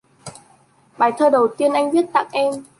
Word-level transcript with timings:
Bài 0.97 1.11
thơ 1.17 1.29
đầu 1.29 1.47
tiên 1.57 1.73
anh 1.73 1.91
viết 1.91 2.05
tặng 2.13 2.27
em 2.31 2.63